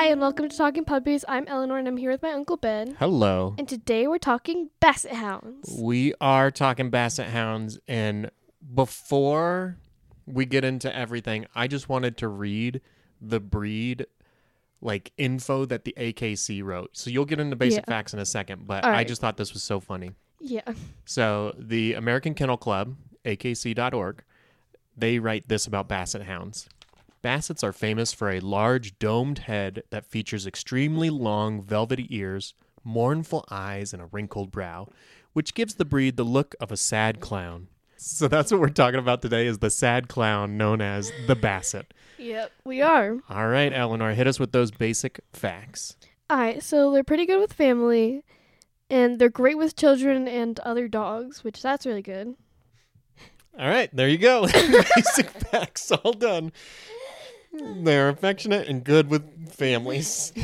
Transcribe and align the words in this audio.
Hi, 0.00 0.06
and 0.06 0.18
welcome 0.22 0.48
to 0.48 0.56
Talking 0.56 0.86
Puppies. 0.86 1.26
I'm 1.28 1.46
Eleanor, 1.46 1.76
and 1.76 1.86
I'm 1.86 1.98
here 1.98 2.10
with 2.10 2.22
my 2.22 2.32
Uncle 2.32 2.56
Ben. 2.56 2.96
Hello. 2.98 3.54
And 3.58 3.68
today 3.68 4.08
we're 4.08 4.16
talking 4.16 4.70
Basset 4.80 5.12
Hounds. 5.12 5.76
We 5.78 6.14
are 6.22 6.50
talking 6.50 6.88
basset 6.88 7.28
hounds, 7.28 7.78
and 7.86 8.30
before 8.74 9.76
we 10.24 10.46
get 10.46 10.64
into 10.64 10.90
everything, 10.96 11.44
I 11.54 11.66
just 11.66 11.90
wanted 11.90 12.16
to 12.16 12.28
read 12.28 12.80
the 13.20 13.40
breed 13.40 14.06
like 14.80 15.12
info 15.18 15.66
that 15.66 15.84
the 15.84 15.92
AKC 15.98 16.64
wrote. 16.64 16.96
So 16.96 17.10
you'll 17.10 17.26
get 17.26 17.38
into 17.38 17.54
basic 17.54 17.84
Yeah. 17.86 17.92
facts 17.94 18.14
in 18.14 18.20
a 18.20 18.24
second, 18.24 18.66
but 18.66 18.84
All 18.84 18.88
I 18.88 18.94
right. 18.94 19.06
just 19.06 19.20
thought 19.20 19.36
this 19.36 19.52
was 19.52 19.62
so 19.62 19.80
funny. 19.80 20.12
Yeah. 20.40 20.62
So 21.04 21.54
the 21.58 21.92
American 21.92 22.32
Kennel 22.32 22.56
Club, 22.56 22.96
akc.org, 23.26 24.22
they 24.96 25.18
write 25.18 25.48
this 25.48 25.66
about 25.66 25.88
basset 25.88 26.22
hounds. 26.22 26.70
Bassets 27.22 27.62
are 27.62 27.72
famous 27.72 28.12
for 28.12 28.30
a 28.30 28.40
large 28.40 28.98
domed 28.98 29.40
head 29.40 29.82
that 29.90 30.06
features 30.06 30.46
extremely 30.46 31.10
long 31.10 31.62
velvety 31.62 32.06
ears, 32.08 32.54
mournful 32.82 33.44
eyes, 33.50 33.92
and 33.92 34.00
a 34.00 34.06
wrinkled 34.06 34.50
brow, 34.50 34.88
which 35.34 35.52
gives 35.52 35.74
the 35.74 35.84
breed 35.84 36.16
the 36.16 36.24
look 36.24 36.54
of 36.60 36.72
a 36.72 36.78
sad 36.78 37.20
clown. 37.20 37.68
So 37.96 38.28
that's 38.28 38.50
what 38.50 38.60
we're 38.60 38.70
talking 38.70 38.98
about 38.98 39.20
today 39.20 39.46
is 39.46 39.58
the 39.58 39.68
sad 39.68 40.08
clown 40.08 40.56
known 40.56 40.80
as 40.80 41.12
the 41.26 41.36
basset. 41.36 41.92
Yep, 42.16 42.50
we 42.64 42.80
are. 42.80 43.18
All 43.28 43.48
right, 43.48 43.72
Eleanor, 43.74 44.14
hit 44.14 44.26
us 44.26 44.40
with 44.40 44.52
those 44.52 44.70
basic 44.70 45.20
facts. 45.34 45.96
All 46.30 46.38
right, 46.38 46.62
so 46.62 46.90
they're 46.90 47.04
pretty 47.04 47.26
good 47.26 47.40
with 47.40 47.52
family, 47.52 48.22
and 48.88 49.18
they're 49.18 49.28
great 49.28 49.58
with 49.58 49.76
children 49.76 50.26
and 50.26 50.58
other 50.60 50.88
dogs, 50.88 51.44
which 51.44 51.60
that's 51.60 51.84
really 51.84 52.00
good. 52.00 52.34
All 53.58 53.68
right, 53.68 53.94
there 53.94 54.08
you 54.08 54.16
go. 54.16 54.46
Basic 54.96 55.28
facts 55.28 55.90
all 55.92 56.12
done. 56.12 56.52
They're 57.52 58.08
affectionate 58.08 58.68
and 58.68 58.84
good 58.84 59.08
with 59.08 59.52
families. 59.52 60.32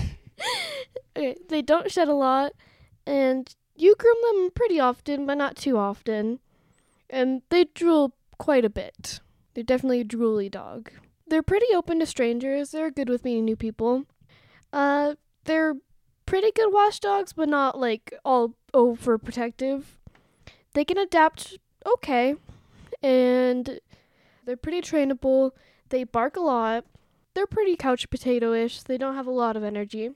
Okay, 1.16 1.34
they 1.48 1.62
don't 1.62 1.90
shed 1.90 2.08
a 2.08 2.14
lot, 2.14 2.52
and 3.06 3.54
you 3.74 3.94
groom 3.98 4.16
them 4.22 4.50
pretty 4.54 4.78
often, 4.78 5.24
but 5.24 5.38
not 5.38 5.56
too 5.56 5.78
often. 5.78 6.40
And 7.08 7.40
they 7.48 7.64
drool 7.64 8.12
quite 8.36 8.66
a 8.66 8.70
bit. 8.70 9.20
They're 9.54 9.64
definitely 9.64 10.00
a 10.00 10.04
drooly 10.04 10.50
dog. 10.50 10.90
They're 11.26 11.42
pretty 11.42 11.74
open 11.74 12.00
to 12.00 12.06
strangers. 12.06 12.70
They're 12.70 12.90
good 12.90 13.08
with 13.08 13.24
meeting 13.24 13.46
new 13.46 13.56
people. 13.56 14.04
Uh, 14.74 15.14
they're 15.44 15.76
pretty 16.26 16.52
good 16.52 16.70
watchdogs, 16.70 17.32
but 17.32 17.48
not 17.48 17.80
like 17.80 18.12
all 18.22 18.54
overprotective. 18.74 19.84
They 20.74 20.84
can 20.84 20.98
adapt 20.98 21.56
okay, 21.86 22.34
and 23.02 23.80
they're 24.44 24.58
pretty 24.58 24.82
trainable. 24.82 25.52
They 25.88 26.04
bark 26.04 26.36
a 26.36 26.40
lot. 26.40 26.84
They're 27.36 27.46
pretty 27.46 27.76
couch 27.76 28.08
potato-ish. 28.08 28.84
They 28.84 28.96
don't 28.96 29.14
have 29.14 29.26
a 29.26 29.30
lot 29.30 29.58
of 29.58 29.62
energy. 29.62 30.12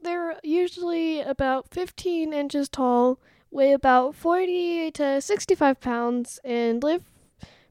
They're 0.00 0.40
usually 0.42 1.20
about 1.20 1.68
15 1.70 2.32
inches 2.32 2.70
tall, 2.70 3.20
weigh 3.50 3.72
about 3.74 4.14
40 4.14 4.90
to 4.92 5.20
65 5.20 5.80
pounds, 5.82 6.40
and 6.42 6.82
live 6.82 7.04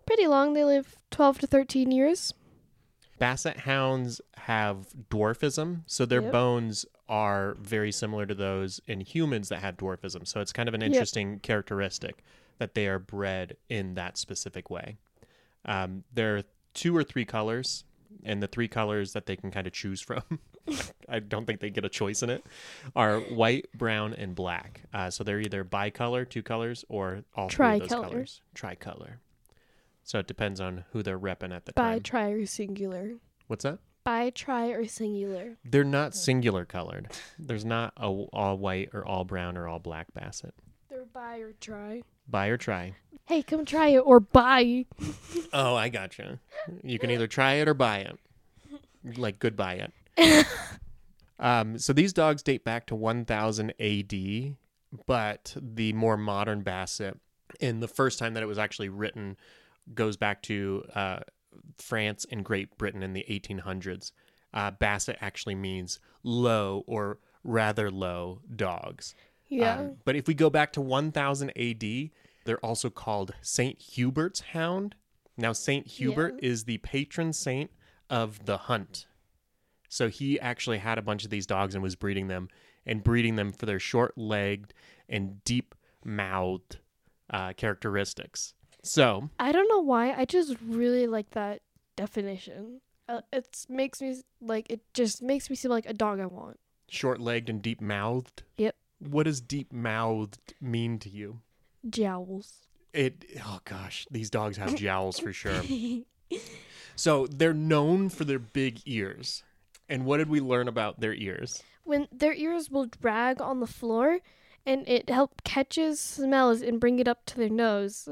pretty 0.06 0.28
long. 0.28 0.54
They 0.54 0.64
live 0.64 0.98
12 1.10 1.40
to 1.40 1.48
13 1.48 1.90
years. 1.90 2.36
Basset 3.18 3.62
hounds 3.62 4.22
have 4.38 4.90
dwarfism, 5.10 5.82
so 5.88 6.06
their 6.06 6.22
Yep. 6.22 6.32
bones 6.32 6.86
are 7.10 7.56
very 7.56 7.92
similar 7.92 8.28
to 8.28 8.36
those 8.36 8.82
in 8.86 9.00
humans 9.00 9.50
that 9.50 9.62
have 9.62 9.78
dwarfism. 9.78 10.28
So 10.28 10.42
it's 10.42 10.54
kind 10.54 10.70
of 10.70 10.76
an 10.76 10.82
Yep. 10.82 10.92
interesting 10.92 11.40
characteristic 11.40 12.24
that 12.60 12.76
they 12.76 12.88
are 12.88 13.00
bred 13.00 13.58
in 13.68 13.96
that 13.96 14.20
specific 14.20 14.70
way. 14.70 14.98
Um, 15.66 16.04
there 16.14 16.38
are 16.38 16.44
two 16.76 16.96
or 16.96 17.04
three 17.04 17.26
colors, 17.26 17.84
and 18.23 18.42
the 18.42 18.48
three 18.48 18.67
colors 18.67 19.14
that 19.14 19.26
they 19.26 19.36
can 19.36 19.52
kind 19.52 19.67
of 19.67 19.73
choose 19.73 20.02
from. 20.02 20.23
I 21.09 21.20
don't 21.20 21.45
think 21.45 21.59
they 21.59 21.70
get 21.70 21.86
a 21.86 21.90
choice 21.90 22.22
in 22.23 22.30
it. 22.30 22.45
Are 22.95 23.20
white, 23.20 23.68
brown, 23.73 24.14
and 24.14 24.36
black. 24.36 24.81
Uh, 24.94 25.09
so 25.09 25.23
they're 25.23 25.40
either 25.40 25.64
bicolor, 25.64 26.28
two 26.30 26.44
colors, 26.44 26.86
or 26.90 27.24
all 27.36 27.50
three 27.50 27.66
of 27.66 27.80
those 27.80 27.90
Tricolor. 27.90 28.03
colors. 28.09 28.41
Tricolor. 28.53 29.19
So 30.03 30.19
it 30.19 30.28
depends 30.28 30.59
on 30.62 30.86
who 30.91 31.03
they're 31.03 31.19
repping 31.19 31.53
at 31.56 31.66
the 31.66 31.74
Bi, 31.74 31.94
time. 31.94 32.02
tri, 32.02 32.30
or 32.30 32.46
singular. 32.46 33.13
What's 33.47 33.63
that? 33.63 33.80
Bi, 34.03 34.31
tri, 34.31 34.68
or 34.69 34.86
singular. 34.88 35.57
They're 35.63 35.84
not 35.84 36.16
singular 36.16 36.66
colored. 36.66 37.09
There's 37.38 37.66
not 37.66 37.94
a 37.97 38.07
all 38.07 38.57
white 38.57 38.90
or 38.94 39.06
all 39.06 39.25
brown 39.25 39.57
or 39.57 39.68
all 39.68 39.78
black 39.80 40.13
basset. 40.13 40.53
They're 40.90 41.06
bi 41.06 41.38
or 41.38 41.53
tri. 41.62 42.02
Buy 42.31 42.47
or 42.47 42.58
try. 42.58 42.96
Hey, 43.25 43.44
come 43.44 43.66
try 43.66 43.90
it 43.90 44.00
or 44.00 44.19
buy. 44.19 44.86
Oh, 45.53 45.75
I 45.75 45.90
gotcha. 45.90 46.40
You 46.84 46.97
can 46.97 47.12
either 47.12 47.28
try 47.28 47.56
it 47.56 47.68
or 47.68 47.74
buy 47.74 48.00
it. 48.00 48.18
Like 49.18 49.40
goodbye 49.40 49.90
it. 50.18 50.47
um, 51.40 51.78
so 51.78 51.92
these 51.94 52.14
dogs 52.14 52.42
date 52.42 52.64
back 52.64 52.88
to 52.88 52.96
1000 52.96 53.74
AD, 53.80 54.56
but 55.06 55.56
the 55.62 55.94
more 55.94 56.18
modern 56.18 56.62
basset, 56.62 57.18
and 57.59 57.84
the 57.84 57.88
first 57.88 58.18
time 58.18 58.34
that 58.34 58.44
it 58.44 58.48
was 58.48 58.59
actually 58.59 58.90
written, 58.90 59.36
goes 59.94 60.16
back 60.16 60.42
to 60.44 60.86
uh, 60.96 61.19
France 61.78 62.25
and 62.31 62.46
Great 62.46 62.78
Britain 62.78 63.03
in 63.03 63.13
the 63.13 63.25
1800s. 63.30 64.12
Uh, 64.53 64.72
basset 64.72 65.18
actually 65.22 65.56
means 65.56 66.00
low 66.24 66.84
or 66.88 67.19
rather 67.44 67.90
low 67.90 68.42
dogs. 68.56 69.16
Yeah. 69.51 69.79
Um, 69.79 69.97
but 70.06 70.16
if 70.16 70.28
we 70.28 70.34
go 70.34 70.50
back 70.50 70.73
to 70.73 70.81
1000 70.81 71.51
AD, 71.56 72.09
they're 72.45 72.66
also 72.66 72.89
called 72.89 73.35
St. 73.41 73.79
Hubert's 73.79 74.39
Hound. 74.39 74.95
Now, 75.38 75.51
St. 75.53 75.85
Hubert 75.85 76.39
is 76.41 76.63
the 76.63 76.78
patron 76.79 77.34
saint 77.34 77.69
of 78.09 78.45
the 78.45 78.57
hunt. 78.57 79.06
So 79.89 80.07
he 80.09 80.39
actually 80.39 80.78
had 80.78 80.97
a 80.97 81.01
bunch 81.01 81.25
of 81.25 81.29
these 81.29 81.45
dogs 81.45 81.75
and 81.75 81.84
was 81.84 81.95
breeding 81.95 82.28
them 82.28 82.47
and 82.85 83.03
breeding 83.03 83.35
them 83.35 83.51
for 83.51 83.66
their 83.66 83.79
short 83.79 84.17
legged 84.17 84.73
and 85.09 85.44
deep 85.44 85.75
mouthed 86.06 86.78
uh, 87.29 87.53
characteristics. 87.53 88.53
So, 88.83 89.29
I 89.39 89.51
don't 89.51 89.68
know 89.68 89.81
why. 89.81 90.13
I 90.13 90.25
just 90.25 90.56
really 90.66 91.07
like 91.07 91.31
that 91.31 91.62
definition. 91.95 92.81
Uh, 93.07 93.22
it 93.33 93.66
makes 93.69 94.01
me 94.01 94.16
like 94.39 94.68
it 94.69 94.81
just 94.94 95.22
makes 95.22 95.50
me 95.50 95.56
seem 95.56 95.69
like 95.72 95.85
a 95.85 95.94
dog 95.94 96.19
I 96.19 96.25
want. 96.25 96.57
short 96.89 97.19
legged 97.19 97.50
and 97.50 97.62
deep 97.62 97.81
mouthed. 97.81 98.44
Yep. 98.57 98.75
What 99.01 99.23
does 99.23 99.41
deep 99.41 99.73
mouthed 99.73 100.53
mean 100.62 101.00
to 101.00 101.09
you? 101.09 101.39
Jowls. 101.89 102.67
It, 102.94 103.25
oh 103.44 103.59
gosh, 103.66 104.07
these 104.12 104.29
dogs 104.29 104.57
have 104.57 104.75
jowls 104.75 105.19
for 105.19 105.34
sure. 105.34 105.62
So 106.95 107.25
they're 107.25 107.53
known 107.53 108.09
for 108.09 108.25
their 108.25 108.38
big 108.38 108.81
ears. 108.85 109.44
And 109.89 110.06
what 110.06 110.17
did 110.17 110.29
we 110.29 110.39
learn 110.39 110.67
about 110.67 111.00
their 111.00 111.16
ears? 111.16 111.63
when 111.84 112.07
their 112.12 112.34
ears 112.34 112.69
will 112.69 112.85
drag 112.85 113.41
on 113.41 113.59
the 113.59 113.67
floor 113.67 114.19
and 114.66 114.88
it 114.88 115.09
help 115.09 115.44
catches 115.44 116.00
smells 116.00 116.62
and 116.62 116.79
bring 116.79 117.00
it 117.00 117.07
up 117.07 117.25
to 117.25 117.38
their 117.38 117.50
nose. 117.50 118.07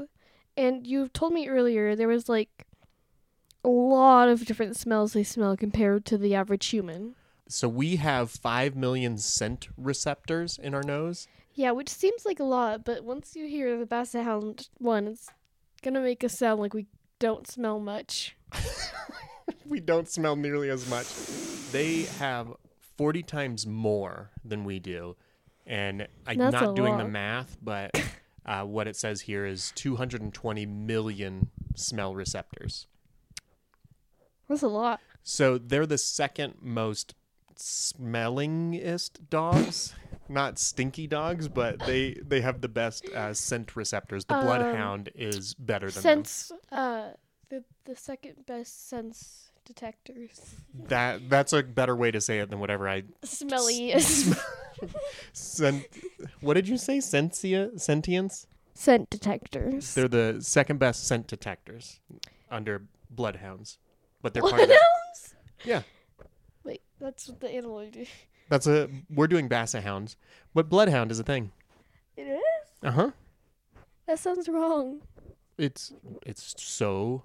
And 0.56 0.86
you 0.86 1.08
told 1.08 1.32
me 1.32 1.48
earlier 1.48 1.94
there 1.94 2.08
was 2.08 2.28
like 2.28 2.66
a 3.64 3.68
lot 3.68 4.28
of 4.28 4.44
different 4.44 4.76
smells 4.76 5.12
they 5.12 5.22
smell 5.22 5.56
compared 5.56 6.04
to 6.06 6.18
the 6.18 6.34
average 6.34 6.66
human. 6.66 7.14
So 7.50 7.68
we 7.68 7.96
have 7.96 8.30
5 8.30 8.76
million 8.76 9.18
scent 9.18 9.68
receptors 9.76 10.58
in 10.58 10.74
our 10.74 10.82
nose. 10.82 11.26
Yeah, 11.54 11.72
which 11.72 11.88
seems 11.88 12.24
like 12.24 12.40
a 12.40 12.44
lot, 12.44 12.84
but 12.84 13.04
once 13.04 13.34
you 13.34 13.46
hear 13.46 13.78
the 13.78 13.86
Basset 13.86 14.24
Hound 14.24 14.68
one, 14.78 15.08
it's 15.08 15.28
gonna 15.82 16.00
make 16.00 16.22
us 16.24 16.38
sound 16.38 16.60
like 16.60 16.74
we 16.74 16.86
don't 17.18 17.46
smell 17.46 17.80
much. 17.80 18.36
We 19.70 19.78
don't 19.78 20.08
smell 20.08 20.34
nearly 20.34 20.68
as 20.68 20.90
much. 20.90 21.06
They 21.70 22.02
have 22.18 22.52
40 22.98 23.22
times 23.22 23.68
more 23.68 24.32
than 24.44 24.64
we 24.64 24.80
do. 24.80 25.16
And 25.64 26.08
I'm 26.26 26.38
That's 26.38 26.52
not 26.52 26.74
doing 26.74 26.98
the 26.98 27.06
math, 27.06 27.56
but 27.62 27.92
uh, 28.44 28.64
what 28.64 28.88
it 28.88 28.96
says 28.96 29.20
here 29.20 29.46
is 29.46 29.72
220 29.76 30.66
million 30.66 31.50
smell 31.76 32.16
receptors. 32.16 32.88
That's 34.48 34.62
a 34.62 34.68
lot. 34.68 34.98
So 35.22 35.56
they're 35.56 35.86
the 35.86 35.98
second 35.98 36.54
most 36.60 37.14
smellingest 37.60 39.28
dogs. 39.30 39.94
Not 40.28 40.58
stinky 40.58 41.06
dogs, 41.06 41.48
but 41.48 41.80
they 41.80 42.14
they 42.24 42.40
have 42.40 42.60
the 42.60 42.68
best 42.68 43.08
uh, 43.08 43.34
scent 43.34 43.74
receptors. 43.76 44.24
The 44.24 44.36
Um, 44.36 44.44
bloodhound 44.44 45.10
is 45.14 45.54
better 45.54 45.90
than. 45.90 46.02
Sense, 46.02 46.52
uh, 46.70 47.10
the 47.48 47.64
the 47.84 47.96
second 47.96 48.46
best 48.46 48.88
sense 48.88 49.50
detectors. 49.64 50.54
That 50.88 51.28
that's 51.28 51.52
a 51.52 51.62
better 51.64 51.96
way 51.96 52.10
to 52.12 52.20
say 52.20 52.38
it 52.38 52.50
than 52.50 52.60
whatever 52.60 52.88
I 52.88 53.02
Smelly 53.24 53.94
sent. 55.32 55.86
What 56.40 56.54
did 56.54 56.68
you 56.68 56.76
say? 56.76 56.98
Sensia 56.98 57.78
sentience. 57.80 58.46
scent 58.74 59.10
detectors. 59.10 59.94
They're 59.94 60.08
the 60.08 60.38
second 60.40 60.78
best 60.78 61.06
scent 61.06 61.26
detectors 61.26 62.00
under 62.50 62.82
bloodhounds, 63.10 63.78
but 64.22 64.32
they're 64.32 64.42
part 64.42 64.54
of. 64.62 64.68
Bloodhounds? 64.68 65.34
Yeah, 65.64 65.82
Wait, 66.64 66.82
that's 67.00 67.28
what 67.28 67.40
the 67.40 67.50
animal 67.50 67.84
do. 67.90 68.06
that's 68.48 68.66
a. 68.66 68.88
We're 69.08 69.28
doing 69.28 69.48
basset 69.48 69.84
hounds, 69.84 70.16
but 70.54 70.68
bloodhound 70.68 71.10
is 71.10 71.18
a 71.18 71.24
thing. 71.24 71.52
It 72.16 72.22
is? 72.22 72.68
Uh 72.82 72.90
huh. 72.90 73.10
That 74.06 74.18
sounds 74.18 74.48
wrong. 74.48 75.00
It's 75.58 75.92
it's 76.24 76.54
so 76.62 77.22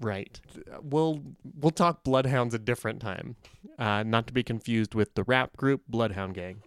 Right. 0.00 0.40
We'll 0.80 1.22
we'll 1.58 1.70
talk 1.70 2.04
bloodhounds 2.04 2.54
a 2.54 2.58
different 2.58 3.00
time. 3.00 3.36
Uh, 3.78 4.02
not 4.02 4.26
to 4.28 4.32
be 4.32 4.42
confused 4.42 4.94
with 4.94 5.14
the 5.14 5.24
rap 5.24 5.56
group 5.56 5.82
Bloodhound 5.88 6.34
Gang. 6.34 6.62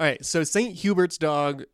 All 0.00 0.06
right, 0.06 0.24
so 0.24 0.42
St. 0.42 0.74
Hubert's 0.76 1.18
dog 1.18 1.64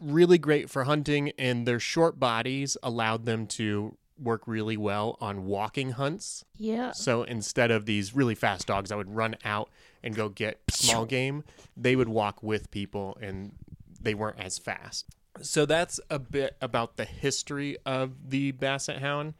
really 0.00 0.38
great 0.38 0.68
for 0.68 0.84
hunting 0.84 1.30
and 1.38 1.66
their 1.66 1.78
short 1.78 2.18
bodies 2.18 2.76
allowed 2.82 3.24
them 3.24 3.46
to 3.46 3.96
work 4.18 4.42
really 4.46 4.76
well 4.76 5.16
on 5.20 5.46
walking 5.46 5.92
hunts. 5.92 6.44
Yeah. 6.56 6.92
So 6.92 7.22
instead 7.22 7.70
of 7.70 7.86
these 7.86 8.14
really 8.14 8.34
fast 8.34 8.66
dogs 8.66 8.90
that 8.90 8.96
would 8.96 9.14
run 9.14 9.36
out 9.44 9.70
and 10.02 10.14
go 10.14 10.28
get 10.28 10.60
small 10.70 11.04
game, 11.04 11.44
they 11.76 11.96
would 11.96 12.08
walk 12.08 12.42
with 12.42 12.70
people 12.70 13.16
and 13.20 13.52
they 14.00 14.14
weren't 14.14 14.38
as 14.38 14.58
fast. 14.58 15.06
So 15.42 15.66
that's 15.66 16.00
a 16.08 16.18
bit 16.18 16.56
about 16.62 16.96
the 16.96 17.04
history 17.04 17.76
of 17.84 18.30
the 18.30 18.52
Basset 18.52 19.00
Hound. 19.00 19.34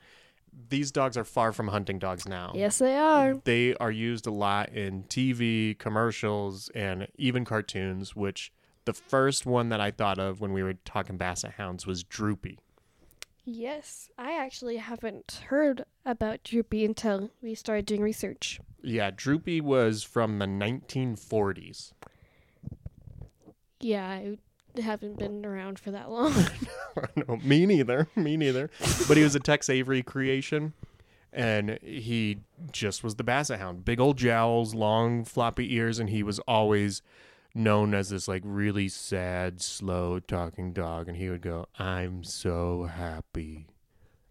These 0.69 0.91
dogs 0.91 1.17
are 1.17 1.25
far 1.25 1.53
from 1.53 1.69
hunting 1.69 1.99
dogs 1.99 2.27
now. 2.27 2.53
Yes, 2.55 2.79
they 2.79 2.97
are. 2.97 3.35
They 3.45 3.75
are 3.77 3.91
used 3.91 4.27
a 4.27 4.31
lot 4.31 4.71
in 4.71 5.05
TV, 5.05 5.79
commercials, 5.79 6.71
and 6.75 7.09
even 7.17 7.45
cartoons, 7.45 8.17
which 8.17 8.53
the 8.87 8.95
first 8.95 9.45
one 9.45 9.69
that 9.69 9.81
I 9.81 9.91
thought 9.91 10.19
of 10.19 10.41
when 10.41 10.53
we 10.53 10.63
were 10.63 10.75
talking 10.85 11.17
Basset 11.17 11.53
Hounds 11.53 11.87
was 11.87 12.03
Droopy. 12.03 12.59
Yes, 13.49 14.11
I 14.19 14.37
actually 14.37 14.79
haven't 14.79 15.43
heard 15.47 15.85
about 16.05 16.43
Droopy 16.43 16.85
until 16.85 17.31
we 17.41 17.55
started 17.55 17.87
doing 17.87 18.01
research. 18.01 18.61
Yeah, 18.83 19.13
Droopy 19.15 19.61
was 19.61 20.03
from 20.03 20.41
the 20.41 20.47
1940s. 20.47 21.93
Yeah, 23.79 24.05
I 24.05 24.39
haven't 24.81 25.21
been 25.21 25.47
around 25.47 25.79
for 25.79 25.93
that 25.93 26.11
long. 26.11 26.35
no, 27.17 27.37
me 27.37 27.67
neither. 27.67 28.09
Me 28.17 28.37
neither. 28.37 28.69
But 29.07 29.17
he 29.17 29.23
was 29.23 29.37
a 29.37 29.41
Tex 29.41 29.71
Avery 29.71 30.03
creation, 30.03 30.73
and 31.33 31.79
he 31.83 32.39
just 32.73 33.05
was 33.05 33.15
the 33.15 33.25
Basset 33.25 33.61
Hound. 33.61 33.85
Big 33.85 34.01
old 34.01 34.19
jowls, 34.19 34.75
long 34.75 35.25
floppy 35.25 35.73
ears, 35.73 36.01
and 36.01 36.11
he 36.11 36.25
was 36.25 36.41
always 36.41 37.01
known 37.57 37.95
as 37.95 38.11
this 38.11 38.29
like 38.29 38.43
really 38.45 38.89
sad, 38.89 39.61
slow 39.61 40.21
talking 40.21 40.73
dog. 40.73 41.09
And 41.09 41.17
he 41.17 41.29
would 41.29 41.43
go, 41.43 41.67
"I'm 41.79 42.23
so 42.23 42.85
happy," 42.85 43.67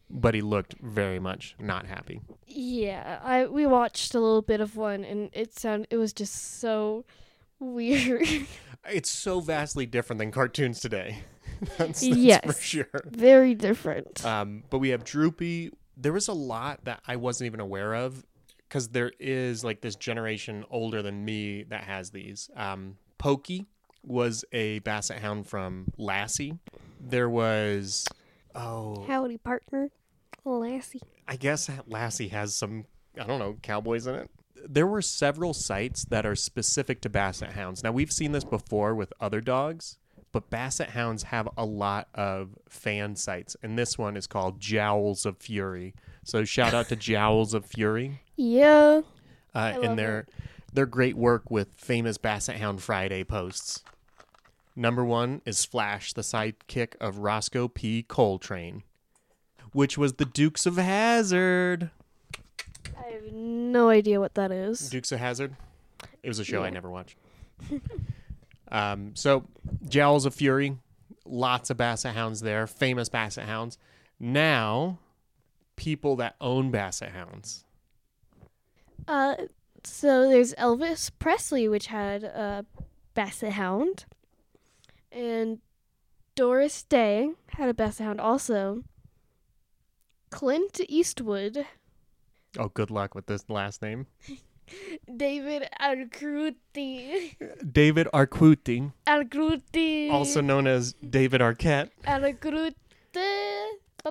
but 0.09 0.33
he 0.33 0.41
looked 0.41 0.75
very 0.79 1.19
much 1.19 1.55
not 1.59 1.85
happy. 1.85 2.21
yeah, 2.47 3.19
I 3.23 3.45
we 3.47 3.65
watched 3.65 4.13
a 4.15 4.19
little 4.19 4.41
bit 4.41 4.61
of 4.61 4.75
one, 4.75 5.03
and 5.03 5.29
it 5.33 5.57
sound 5.57 5.87
it 5.89 5.97
was 5.97 6.13
just 6.13 6.59
so 6.59 7.05
weird. 7.59 8.27
It's 8.87 9.09
so 9.09 9.39
vastly 9.39 9.87
different 9.87 10.19
than 10.19 10.31
cartoons 10.31 10.79
today. 10.79 11.23
that's, 11.77 12.07
that's 12.07 12.45
for 12.45 12.61
sure. 12.61 13.03
Very 13.05 13.55
different. 13.55 14.23
Um, 14.23 14.63
but 14.69 14.77
we 14.79 14.89
have 14.89 15.03
Droopy. 15.03 15.71
There 15.97 16.13
was 16.13 16.27
a 16.27 16.33
lot 16.33 16.85
that 16.85 17.01
I 17.07 17.15
wasn't 17.15 17.47
even 17.47 17.61
aware 17.61 17.95
of 17.95 18.23
because 18.67 18.89
there 18.89 19.11
is 19.19 19.63
like 19.63 19.81
this 19.81 19.95
generation 19.95 20.65
older 20.69 21.01
than 21.01 21.25
me 21.25 21.63
that 21.63 21.83
has 21.85 22.11
these. 22.11 22.49
Um, 22.55 22.97
Pokey 23.17 23.65
was 24.03 24.45
a 24.51 24.79
basset 24.79 25.19
hound 25.19 25.47
from 25.47 25.91
Lassie. 25.97 26.59
There 26.99 27.29
was, 27.29 28.05
oh, 28.53 29.05
Howdy, 29.07 29.37
partner, 29.37 29.89
Lassie. 30.43 31.01
I 31.27 31.35
guess 31.35 31.69
Lassie 31.87 32.27
has 32.29 32.55
some, 32.55 32.85
I 33.19 33.23
don't 33.25 33.39
know, 33.39 33.57
cowboys 33.61 34.07
in 34.07 34.15
it. 34.15 34.29
There 34.67 34.87
were 34.87 35.01
several 35.01 35.53
sites 35.53 36.05
that 36.05 36.25
are 36.25 36.35
specific 36.35 37.01
to 37.01 37.09
basset 37.09 37.53
hounds. 37.53 37.83
Now, 37.83 37.91
we've 37.91 38.11
seen 38.11 38.31
this 38.31 38.43
before 38.43 38.95
with 38.95 39.13
other 39.19 39.41
dogs, 39.41 39.97
but 40.31 40.49
basset 40.49 40.89
hounds 40.89 41.23
have 41.23 41.47
a 41.57 41.65
lot 41.65 42.07
of 42.15 42.57
fan 42.67 43.15
sites, 43.15 43.55
and 43.63 43.77
this 43.77 43.97
one 43.97 44.17
is 44.17 44.27
called 44.27 44.59
Jowls 44.59 45.25
of 45.25 45.37
Fury. 45.37 45.93
So, 46.23 46.43
shout 46.43 46.73
out 46.73 46.89
to 46.89 46.95
Jowls 46.95 47.53
of 47.53 47.65
Fury 47.65 48.21
Yeah. 48.35 49.01
uh, 49.53 49.73
and 49.83 49.97
their 49.99 50.25
their 50.75 50.85
great 50.85 51.15
work 51.15 51.49
with 51.49 51.69
famous 51.75 52.17
Basset 52.17 52.57
Hound 52.57 52.81
Friday 52.81 53.23
posts. 53.23 53.83
Number 54.75 55.05
one 55.05 55.41
is 55.45 55.63
Flash, 55.63 56.13
the 56.13 56.21
sidekick 56.21 56.95
of 56.99 57.19
Roscoe 57.19 57.69
P. 57.69 58.03
Coltrane, 58.03 58.83
which 59.71 59.97
was 59.97 60.13
the 60.13 60.25
Dukes 60.25 60.65
of 60.65 60.75
Hazzard. 60.75 61.91
I 62.97 63.11
have 63.11 63.31
no 63.31 63.89
idea 63.89 64.19
what 64.19 64.35
that 64.35 64.51
is. 64.51 64.89
Dukes 64.89 65.11
of 65.13 65.19
Hazzard. 65.19 65.55
It 66.21 66.27
was 66.27 66.39
a 66.39 66.43
show 66.43 66.63
I 66.63 66.69
never 66.69 66.89
watched. 66.89 67.15
um, 68.71 69.15
so, 69.15 69.45
Jowls 69.87 70.25
of 70.25 70.35
Fury, 70.35 70.77
lots 71.25 71.69
of 71.69 71.77
Basset 71.77 72.13
Hounds 72.13 72.41
there, 72.41 72.67
famous 72.67 73.07
Basset 73.07 73.45
Hounds. 73.45 73.77
Now, 74.19 74.99
people 75.77 76.17
that 76.17 76.35
own 76.41 76.71
Basset 76.71 77.11
Hounds. 77.11 77.63
Uh, 79.07 79.35
so 79.85 80.29
there's 80.29 80.53
Elvis 80.55 81.11
Presley, 81.19 81.67
which 81.67 81.87
had 81.87 82.23
a 82.23 82.65
Basset 83.13 83.53
Hound, 83.53 84.05
and 85.11 85.59
Doris 86.35 86.83
Day 86.83 87.31
had 87.49 87.69
a 87.69 87.73
Basset 87.73 88.05
Hound 88.05 88.21
also. 88.21 88.83
Clint 90.31 90.81
Eastwood, 90.89 91.65
Oh, 92.57 92.69
good 92.69 92.89
luck 92.89 93.15
with 93.15 93.25
this 93.25 93.49
last 93.49 93.81
name. 93.81 94.07
David 95.15 95.67
Arcruti, 95.79 97.35
David 97.71 98.07
Arquette, 98.13 98.91
Arcruti, 99.05 100.09
also 100.09 100.41
known 100.41 100.65
as 100.65 100.93
David 100.93 101.41
Arquette. 101.41 101.89
Arcruti, 102.05 102.73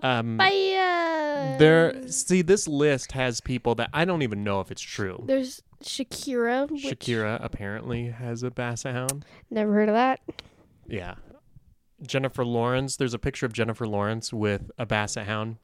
Um, 0.02 0.38
there, 1.58 2.08
see, 2.08 2.42
this 2.42 2.66
list 2.66 3.12
has 3.12 3.40
people 3.40 3.74
that 3.76 3.90
I 3.92 4.04
don't 4.04 4.22
even 4.22 4.44
know 4.44 4.60
if 4.60 4.70
it's 4.70 4.82
true. 4.82 5.22
There's 5.26 5.62
Shakira. 5.82 6.70
Which 6.70 6.82
Shakira 6.82 7.38
apparently 7.42 8.08
has 8.08 8.42
a 8.42 8.50
Basset 8.50 8.94
Hound. 8.94 9.24
Never 9.50 9.72
heard 9.72 9.88
of 9.88 9.94
that. 9.94 10.20
Yeah. 10.86 11.14
Jennifer 12.06 12.44
Lawrence. 12.44 12.96
There's 12.96 13.14
a 13.14 13.18
picture 13.18 13.46
of 13.46 13.52
Jennifer 13.52 13.86
Lawrence 13.86 14.32
with 14.32 14.70
a 14.78 14.86
Basset 14.86 15.26
Hound. 15.26 15.56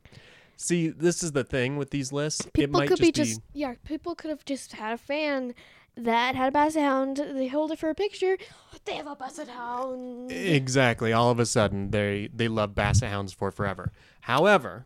See, 0.57 0.89
this 0.89 1.23
is 1.23 1.33
the 1.33 1.45
thing 1.45 1.79
with 1.79 1.91
these 1.91 2.13
lists. 2.13 2.45
it 2.45 2.53
People 2.53 2.81
might 2.81 2.89
could 2.89 2.99
just 2.99 3.09
be 3.09 3.13
just 3.13 3.41
yeah. 3.55 3.75
People 3.85 4.15
could 4.15 4.29
have 4.29 4.45
just 4.45 4.73
had 4.73 4.93
a 4.93 4.99
fan 4.99 5.55
that 5.97 6.35
had 6.35 6.49
a 6.49 6.53
basset 6.53 6.83
hound. 6.83 7.17
They 7.17 7.49
hold 7.49 7.73
it 7.73 7.79
for 7.79 7.91
a 7.91 7.95
picture. 7.95 8.39
They 8.85 8.95
have 8.95 9.07
a 9.07 9.17
basset 9.17 9.49
hound. 9.49 10.33
Exactly. 10.33 11.13
All 11.13 11.31
of 11.31 11.39
a 11.39 11.47
sudden, 11.47 11.91
they 11.91 12.29
they 12.35 12.49
love 12.49 12.75
basset 12.75 13.11
hounds 13.11 13.33
for 13.33 13.51
forever. 13.51 13.93
However, 14.23 14.85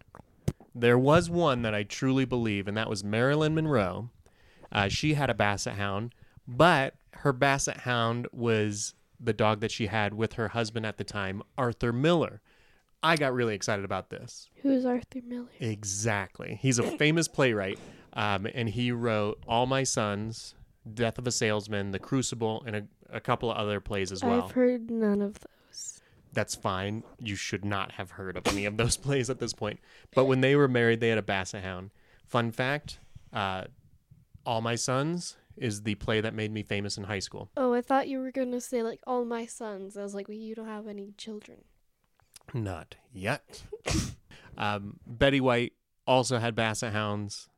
there 0.75 0.99
was 0.99 1.31
one 1.31 1.63
that 1.63 1.75
I 1.75 1.85
truly 1.85 2.25
believe, 2.25 2.67
and 2.67 2.77
that 2.77 2.91
was 2.91 3.05
Marilyn 3.05 3.55
Monroe. 3.55 4.11
Uh, 4.73 4.89
she 4.89 5.15
had 5.15 5.31
a 5.31 5.35
basset 5.35 5.75
hound, 5.77 6.15
but 6.49 6.95
her 7.13 7.33
basset 7.33 7.79
hound 7.79 8.27
was 8.33 8.95
the 9.21 9.33
dog 9.33 9.61
that 9.61 9.71
she 9.71 9.87
had 9.87 10.15
with 10.15 10.35
her 10.35 10.49
husband 10.49 10.85
at 10.85 10.99
the 10.99 11.05
time, 11.05 11.43
Arthur 11.57 11.93
Miller. 11.93 12.41
I 13.03 13.17
got 13.17 13.35
really 13.35 13.55
excited 13.55 13.85
about 13.85 14.11
this. 14.11 14.49
Who's 14.63 14.85
Arthur 14.85 15.21
Miller? 15.27 15.49
Exactly. 15.61 16.59
He's 16.61 16.79
a 16.79 16.97
famous 16.99 17.29
playwright, 17.29 17.79
um, 18.15 18.47
and 18.53 18.69
he 18.69 18.91
wrote 18.91 19.39
All 19.47 19.67
My 19.67 19.85
Sons, 19.85 20.55
Death 20.93 21.19
of 21.19 21.27
a 21.27 21.31
Salesman, 21.31 21.91
The 21.93 21.99
Crucible, 21.99 22.63
and 22.67 22.77
a, 22.77 22.85
a 23.11 23.21
couple 23.21 23.51
of 23.51 23.57
other 23.57 23.81
plays 23.81 24.13
as 24.13 24.23
well 24.23 24.43
I've 24.43 24.51
heard 24.53 24.91
none 24.91 25.23
of 25.23 25.39
those. 25.41 26.01
that's 26.33 26.55
fine. 26.55 27.03
You 27.19 27.37
should 27.37 27.65
not 27.65 27.93
have 27.93 28.13
heard 28.13 28.37
of 28.37 28.47
any 28.47 28.67
of 28.67 28.77
those 28.77 28.97
plays 28.99 29.31
at 29.31 29.39
this 29.39 29.53
point. 29.53 29.81
But 30.15 30.27
when 30.27 30.41
they 30.41 30.57
were 30.57 30.69
married, 30.69 31.01
they 31.01 31.09
had 31.09 31.19
a 31.19 31.23
basset 31.23 31.63
hound. 31.63 31.91
Fun 32.27 32.53
fact: 32.53 32.99
uh, 33.33 33.65
All 34.45 34.61
My 34.61 34.75
Sons 34.75 35.37
is 35.57 35.83
the 35.83 35.95
play 35.95 36.21
that 36.21 36.35
made 36.35 36.53
me 36.53 36.63
famous 36.63 36.99
in 36.99 37.05
high 37.05 37.19
school. 37.21 37.51
Oh, 37.57 37.73
I 37.73 37.81
thought 37.81 38.09
you 38.09 38.19
were 38.19 38.33
gonna 38.33 38.61
say 38.61 38.83
like 38.83 39.01
all 39.07 39.25
my 39.25 39.47
sons. 39.47 39.97
I 39.97 40.03
was 40.03 40.15
like, 40.15 40.29
well, 40.29 40.37
you 40.37 40.55
don't 40.55 40.67
have 40.67 40.89
any 40.89 41.13
children. 41.17 41.65
Not 42.53 42.97
yet. 43.13 43.63
um, 44.59 44.99
Betty 45.07 45.41
White 45.41 45.73
also 46.07 46.39
had 46.39 46.55
basset 46.55 46.93
hounds. 46.93 47.49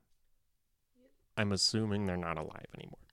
I'm 1.36 1.52
assuming 1.52 2.06
they're 2.06 2.16
not 2.16 2.38
alive 2.38 2.66
anymore 2.74 3.05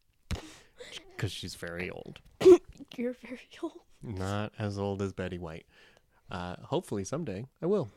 because 1.23 1.31
she's 1.31 1.55
very 1.55 1.89
old. 1.89 2.19
You're 2.97 3.13
very 3.13 3.39
old. 3.61 3.79
Not 4.01 4.51
as 4.59 4.77
old 4.77 5.01
as 5.01 5.13
Betty 5.13 5.37
White. 5.37 5.65
Uh, 6.29 6.57
hopefully 6.63 7.05
someday 7.05 7.45
I 7.61 7.65
will 7.65 7.87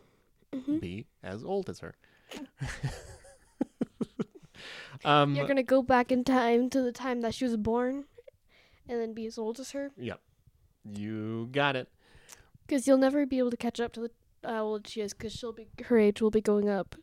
Mhm. 0.55 0.79
be 0.81 1.07
as 1.25 1.43
old 1.43 1.69
as 1.69 1.81
her. 1.81 1.97
um, 5.05 5.35
You're 5.35 5.49
gonna 5.49 5.65
go 5.65 5.83
back 5.83 6.13
in 6.13 6.23
time 6.23 6.71
to 6.71 6.81
the 6.83 6.93
time 6.93 7.21
that 7.23 7.35
she 7.35 7.45
was 7.45 7.57
born, 7.57 8.05
and 8.89 9.01
then 9.01 9.13
be 9.13 9.27
as 9.27 9.39
old 9.39 9.59
as 9.59 9.73
her. 9.73 9.91
Yep. 9.97 10.21
You 10.85 11.49
got 11.51 11.75
it. 11.75 11.89
Because 12.65 12.87
you'll 12.87 12.97
never 12.99 13.27
be 13.27 13.39
able 13.41 13.51
to 13.51 13.57
catch 13.57 13.81
up 13.81 13.93
to 13.95 14.01
the 14.03 14.11
how 14.49 14.63
old 14.65 14.87
she 14.87 15.01
is. 15.01 15.13
Because 15.15 15.33
she'll 15.33 15.53
be 15.53 15.67
her 15.87 15.99
age 15.99 16.23
will 16.23 16.31
be 16.31 16.41
going 16.41 16.69
up, 16.69 16.95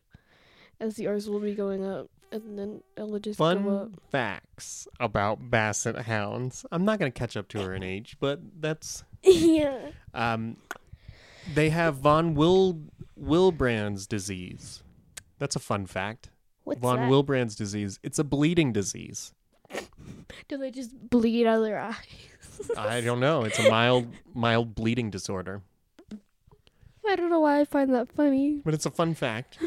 as 0.80 0.96
the 0.96 1.06
R's 1.06 1.28
will 1.28 1.40
be 1.40 1.54
going 1.54 1.84
up, 1.84 2.08
and 2.32 2.58
then 2.58 2.82
it'll 2.96 3.18
just 3.18 3.38
go 3.38 3.44
up. 3.46 3.58
Fun 3.62 3.94
facts 4.10 4.88
about 5.00 5.50
basset 5.50 5.96
hounds. 6.06 6.66
I'm 6.72 6.84
not 6.84 6.98
going 6.98 7.10
to 7.10 7.18
catch 7.18 7.36
up 7.36 7.48
to 7.48 7.62
her 7.62 7.74
in 7.74 7.82
age, 7.82 8.16
but 8.20 8.40
that's 8.60 9.04
yeah. 9.22 9.90
um 10.12 10.56
they 11.52 11.70
have 11.70 11.96
von 11.96 12.34
Wil 12.34 12.80
Willebrand's 13.20 14.06
disease. 14.06 14.82
That's 15.38 15.56
a 15.56 15.60
fun 15.60 15.86
fact. 15.86 16.30
What's 16.64 16.80
Von 16.80 16.96
that? 16.96 17.10
Willebrand's 17.10 17.54
disease. 17.54 17.98
It's 18.02 18.18
a 18.18 18.24
bleeding 18.24 18.72
disease. 18.72 19.32
Do 20.48 20.56
they 20.56 20.70
just 20.70 21.10
bleed 21.10 21.46
out 21.46 21.58
of 21.58 21.64
their 21.64 21.78
eyes? 21.78 21.96
I 22.76 23.00
don't 23.00 23.20
know. 23.20 23.42
It's 23.42 23.58
a 23.58 23.68
mild 23.68 24.06
mild 24.32 24.74
bleeding 24.74 25.10
disorder. 25.10 25.62
I 27.06 27.16
don't 27.16 27.28
know 27.28 27.40
why 27.40 27.60
I 27.60 27.64
find 27.64 27.92
that 27.94 28.10
funny. 28.10 28.62
But 28.64 28.72
it's 28.72 28.86
a 28.86 28.90
fun 28.90 29.14
fact. 29.14 29.58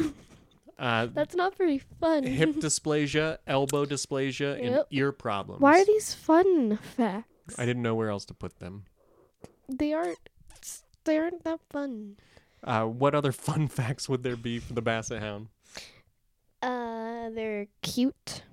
Uh, 0.80 1.08
That's 1.08 1.36
not 1.36 1.56
very 1.58 1.80
fun. 1.80 2.24
hip 2.24 2.56
dysplasia, 2.56 3.38
elbow 3.48 3.86
dysplasia, 3.86 4.56
and 4.58 4.76
Yep. 4.76 4.88
ear 4.92 5.12
problems. 5.12 5.62
Why 5.62 5.80
are 5.82 5.86
these 5.86 6.14
fun 6.14 6.78
facts? 6.78 7.58
I 7.58 7.66
didn't 7.66 7.82
know 7.82 7.96
where 7.96 8.10
else 8.10 8.26
to 8.26 8.34
put 8.34 8.60
them. 8.60 8.86
They 9.70 9.94
aren't. 9.94 10.20
They 11.06 11.18
aren't 11.18 11.44
that 11.46 11.60
fun. 11.70 12.18
Uh, 12.64 12.84
what 12.86 13.16
other 13.16 13.32
fun 13.48 13.68
facts 13.70 14.08
would 14.10 14.24
there 14.24 14.36
be 14.36 14.60
for 14.60 14.74
the 14.74 14.82
Basset 14.82 15.22
Hound? 15.22 15.48
Uh, 16.62 17.30
they're 17.30 17.68
cute. 17.82 18.44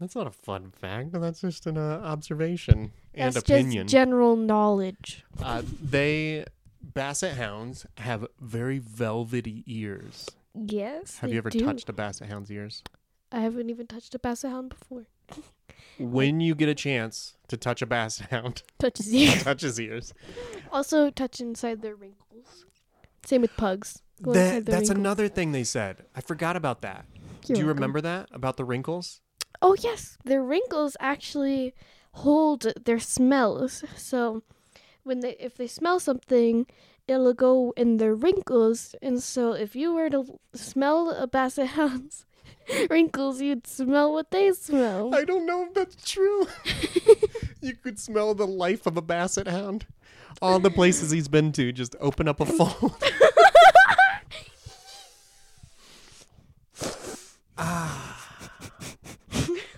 That's 0.00 0.14
not 0.14 0.26
a 0.26 0.30
fun 0.30 0.70
fact. 0.70 1.12
That's 1.12 1.40
just 1.40 1.66
an 1.66 1.76
uh, 1.76 2.00
observation 2.04 2.92
and 3.14 3.34
That's 3.34 3.44
opinion. 3.44 3.86
just 3.86 3.92
general 3.92 4.36
knowledge. 4.36 5.24
uh, 5.42 5.62
they 5.82 6.44
Basset 6.82 7.36
Hounds 7.36 7.84
have 7.98 8.26
very 8.40 8.78
velvety 8.78 9.64
ears. 9.66 10.28
Yes. 10.66 11.18
Have 11.18 11.30
you 11.32 11.38
ever 11.38 11.50
do. 11.50 11.60
touched 11.60 11.88
a 11.88 11.92
Basset 11.92 12.28
Hound's 12.28 12.50
ears? 12.50 12.82
I 13.30 13.40
haven't 13.40 13.68
even 13.70 13.86
touched 13.86 14.14
a 14.14 14.18
basset 14.18 14.50
hound 14.50 14.70
before. 14.70 15.06
When 15.98 16.40
you 16.40 16.54
get 16.54 16.68
a 16.68 16.74
chance 16.76 17.36
to 17.48 17.56
touch 17.56 17.82
a 17.82 17.86
Basset 17.86 18.30
Hound, 18.30 18.62
Touch 18.78 18.98
his 18.98 19.12
ear. 19.12 19.32
touch 19.40 19.62
his 19.62 19.80
ears. 19.80 20.14
also, 20.72 21.10
touch 21.10 21.40
inside 21.40 21.82
their 21.82 21.94
wrinkles. 21.96 22.64
Same 23.26 23.42
with 23.42 23.56
pugs. 23.56 24.00
Go 24.22 24.32
That, 24.32 24.64
that's 24.64 24.88
wrinkles. 24.88 24.90
another 24.90 25.28
thing 25.28 25.50
they 25.52 25.64
said. 25.64 26.04
I 26.14 26.20
forgot 26.20 26.54
about 26.56 26.82
that. 26.82 27.04
You're 27.46 27.54
Do 27.56 27.60
you 27.60 27.66
welcome. 27.66 27.68
remember 27.82 28.00
that 28.02 28.28
about 28.32 28.56
the 28.56 28.64
wrinkles? 28.64 29.20
Oh 29.60 29.74
yes, 29.80 30.18
their 30.24 30.42
wrinkles 30.42 30.96
actually 31.00 31.74
hold 32.12 32.72
their 32.84 33.00
smells. 33.00 33.82
So 33.96 34.42
when 35.02 35.20
they 35.20 35.32
if 35.40 35.56
they 35.56 35.66
smell 35.66 35.98
something, 35.98 36.66
it'll 37.08 37.34
go 37.34 37.72
in 37.76 37.96
their 37.96 38.14
wrinkles. 38.14 38.94
And 39.02 39.22
so 39.22 39.52
if 39.52 39.74
you 39.74 39.92
were 39.94 40.10
to 40.10 40.38
smell 40.54 41.10
a 41.10 41.26
basset 41.26 41.68
hound's 41.68 42.26
wrinkles, 42.90 43.40
you'd 43.40 43.66
smell 43.66 44.12
what 44.12 44.30
they 44.30 44.52
smell. 44.52 45.14
I 45.14 45.24
don't 45.24 45.46
know 45.46 45.64
if 45.64 45.74
that's 45.74 46.10
true. 46.10 46.46
you 47.60 47.74
could 47.74 47.98
smell 47.98 48.34
the 48.34 48.46
life 48.46 48.86
of 48.86 48.96
a 48.96 49.02
Basset 49.02 49.48
Hound. 49.48 49.86
All 50.40 50.60
the 50.60 50.70
places 50.70 51.10
he's 51.10 51.26
been 51.26 51.50
to, 51.52 51.72
just 51.72 51.96
open 52.00 52.28
up 52.28 52.38
a 52.40 52.46
fold. 52.46 53.02
ah. 57.56 58.14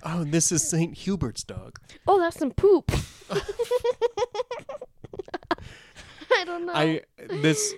Oh, 0.03 0.25
this 0.25 0.51
is 0.51 0.69
St. 0.69 0.95
Hubert's 0.95 1.45
dog. 1.45 1.79
oh, 2.07 2.19
that's 2.19 2.39
some 2.39 2.51
poop. 2.51 2.91
I 6.41 6.45
don't 6.45 6.67
know. 6.67 6.73
I 6.75 7.03
this 7.29 7.75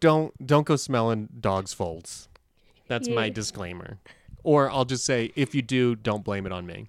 don't 0.00 0.34
don't 0.44 0.66
go 0.66 0.76
smelling 0.76 1.28
dogs' 1.40 1.72
folds. 1.72 2.28
That's 2.88 3.08
my 3.08 3.26
Yeah. 3.26 3.32
disclaimer. 3.32 3.98
Or 4.42 4.68
I'll 4.70 4.84
just 4.84 5.04
say 5.04 5.32
if 5.36 5.54
you 5.54 5.62
do, 5.62 5.94
don't 5.94 6.24
blame 6.24 6.46
it 6.46 6.52
on 6.52 6.66
me. 6.66 6.88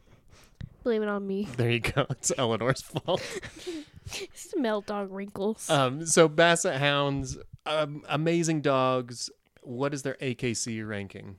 Blame 0.83 1.03
it 1.03 1.07
on 1.09 1.25
me. 1.25 1.47
There 1.55 1.69
you 1.69 1.79
go. 1.79 2.05
It's 2.09 2.31
Eleanor's 2.37 2.81
fault. 2.81 3.21
Smell 4.33 4.81
dog 4.81 5.11
wrinkles. 5.11 5.69
Um, 5.69 6.05
so 6.05 6.27
Basset 6.27 6.79
Hounds, 6.79 7.37
um, 7.65 8.03
amazing 8.09 8.61
dogs. 8.61 9.29
What 9.61 9.93
is 9.93 10.01
their 10.01 10.15
AKC 10.19 10.85
ranking? 10.85 11.37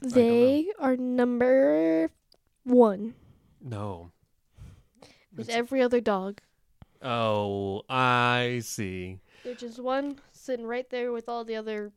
they 0.00 0.68
are 0.78 0.96
number 0.96 2.10
one 2.64 3.14
No. 3.60 4.12
with 5.36 5.48
every 5.48 5.82
other 5.82 6.00
dog. 6.00 6.40
Oh, 7.02 7.82
I 7.88 8.60
see. 8.64 9.20
They're 9.44 9.54
just 9.54 9.78
one 9.78 10.18
sitting 10.32 10.66
right 10.66 10.88
there 10.90 11.12
with 11.12 11.28
all 11.28 11.44
the 11.44 11.56
other 11.56 11.92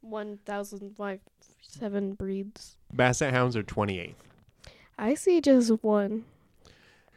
1,005 0.00 1.20
seven 1.60 2.14
breeds. 2.14 2.76
Basset 2.92 3.32
Hounds 3.32 3.56
are 3.56 3.62
28th. 3.62 4.14
I 4.98 5.14
see 5.14 5.40
just 5.40 5.70
one. 5.82 6.24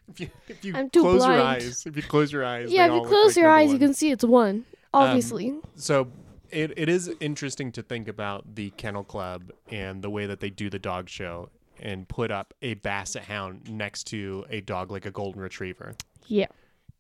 If 0.09 0.19
you, 0.19 0.29
if 0.47 0.65
you 0.65 0.75
I'm 0.75 0.89
too 0.89 1.01
close 1.01 1.25
your 1.25 1.41
eyes, 1.41 1.85
if 1.85 1.95
you 1.95 2.01
close 2.01 2.31
your 2.31 2.43
eyes, 2.43 2.71
yeah, 2.71 2.87
if 2.87 2.93
you 2.93 3.07
close 3.07 3.27
like 3.27 3.43
your 3.43 3.51
eyes, 3.51 3.71
you 3.71 3.77
can 3.77 3.93
see 3.93 4.11
it's 4.11 4.23
one. 4.23 4.65
Um, 4.91 5.03
obviously. 5.03 5.55
So 5.75 6.07
it, 6.49 6.73
it 6.75 6.89
is 6.89 7.11
interesting 7.19 7.71
to 7.73 7.83
think 7.83 8.07
about 8.07 8.55
the 8.55 8.71
Kennel 8.71 9.03
Club 9.03 9.51
and 9.69 10.01
the 10.01 10.09
way 10.09 10.25
that 10.25 10.39
they 10.39 10.49
do 10.49 10.69
the 10.69 10.79
dog 10.79 11.09
show 11.09 11.49
and 11.79 12.07
put 12.07 12.31
up 12.31 12.55
a 12.61 12.73
Basset 12.73 13.23
Hound 13.25 13.69
next 13.69 14.05
to 14.07 14.45
a 14.49 14.61
dog 14.61 14.91
like 14.91 15.05
a 15.05 15.11
Golden 15.11 15.41
Retriever 15.41 15.93
yeah. 16.29 16.47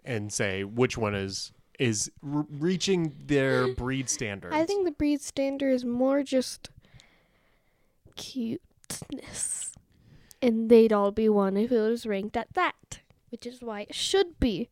And 0.05 0.31
say 0.31 0.63
which 0.63 0.97
one 0.97 1.15
is 1.15 1.51
is 1.77 2.11
r- 2.23 2.45
reaching 2.49 3.13
their 3.25 3.73
breed 3.75 4.09
standards. 4.09 4.53
I 4.55 4.65
think 4.65 4.85
the 4.85 4.91
breed 4.91 5.21
standard 5.21 5.69
is 5.71 5.85
more 5.85 6.23
just 6.23 6.69
cuteness. 8.15 9.73
And 10.41 10.69
they'd 10.69 10.93
all 10.93 11.11
be 11.11 11.27
one 11.29 11.57
if 11.57 11.71
it 11.71 11.79
was 11.79 12.05
ranked 12.05 12.37
at 12.37 12.53
that, 12.53 12.99
which 13.29 13.45
is 13.45 13.61
why 13.61 13.81
it 13.81 13.95
should 13.95 14.39
be. 14.39 14.69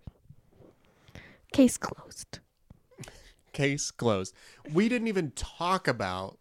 Case 1.52 1.78
closed. 1.78 2.40
Case 3.54 3.92
closed. 3.92 4.34
We 4.72 4.88
didn't 4.88 5.08
even 5.08 5.32
talk 5.32 5.88
about 5.88 6.38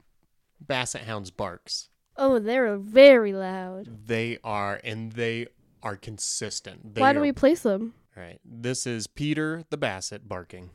Basset 0.60 1.02
Hounds 1.02 1.30
barks. 1.30 1.88
Oh, 2.16 2.38
they're 2.38 2.76
very 2.76 3.32
loud. 3.32 4.06
They 4.06 4.38
are, 4.42 4.80
and 4.84 5.12
they 5.12 5.46
are 5.82 5.96
consistent. 5.96 6.94
They 6.94 7.00
Why 7.00 7.12
do 7.12 7.18
are- 7.18 7.22
we 7.22 7.32
place 7.32 7.60
them? 7.62 7.94
All 8.16 8.22
right. 8.22 8.40
This 8.44 8.86
is 8.86 9.06
Peter 9.06 9.64
the 9.70 9.76
Basset 9.76 10.28
barking. 10.28 10.70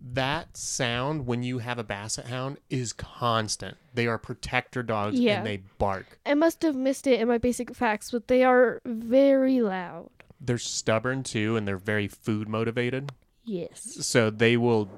That 0.00 0.56
sound 0.56 1.26
when 1.26 1.42
you 1.42 1.58
have 1.58 1.78
a 1.78 1.84
basset 1.84 2.26
hound 2.26 2.58
is 2.70 2.92
constant. 2.92 3.76
They 3.94 4.06
are 4.06 4.18
protector 4.18 4.82
dogs 4.82 5.18
Yeah. 5.18 5.38
and 5.38 5.46
they 5.46 5.58
bark. 5.78 6.18
I 6.24 6.34
must 6.34 6.62
have 6.62 6.76
missed 6.76 7.06
it 7.06 7.20
in 7.20 7.28
my 7.28 7.38
basic 7.38 7.74
facts, 7.74 8.10
but 8.10 8.28
they 8.28 8.44
are 8.44 8.80
very 8.84 9.60
loud. 9.60 10.10
They're 10.40 10.58
stubborn 10.58 11.22
too 11.22 11.56
and 11.56 11.66
they're 11.66 11.76
very 11.78 12.08
food 12.08 12.48
motivated. 12.48 13.10
Yes. 13.46 14.04
so 14.06 14.28
they 14.30 14.56
will 14.56 14.90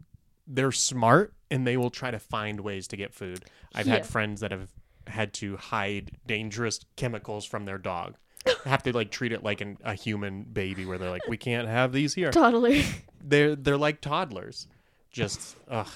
they're 0.46 0.72
smart 0.72 1.34
and 1.50 1.66
they 1.66 1.76
will 1.76 1.90
try 1.90 2.10
to 2.10 2.18
find 2.18 2.60
ways 2.60 2.88
to 2.88 2.96
get 2.96 3.12
food. 3.14 3.44
I've 3.74 3.86
Yeah. 3.86 3.94
had 3.94 4.06
friends 4.06 4.40
that 4.40 4.50
have 4.50 4.70
had 5.06 5.32
to 5.34 5.56
hide 5.56 6.12
dangerous 6.26 6.80
chemicals 6.96 7.44
from 7.44 7.64
their 7.66 7.78
dog. 7.78 8.16
Have 8.64 8.82
to 8.84 8.92
like 8.94 9.10
treat 9.10 9.32
it 9.32 9.42
like 9.42 9.60
an, 9.60 9.76
a 9.84 9.94
human 9.94 10.42
baby 10.44 10.86
where 10.86 10.96
they're 10.98 11.10
like 11.10 11.26
we 11.28 11.36
can't 11.36 11.68
have 11.68 11.92
these 11.92 12.14
here. 12.14 12.30
Toddler. 12.30 12.80
they're 13.22 13.54
they're 13.56 13.76
like 13.76 14.00
toddlers. 14.00 14.66
Just 15.10 15.56
ugh. 15.68 15.88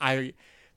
I 0.00 0.32